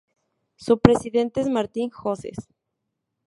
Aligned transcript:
Su 0.55 0.79
presidente 0.79 1.41
es 1.41 1.47
Martín 1.47 1.91
Hoces. 2.03 2.47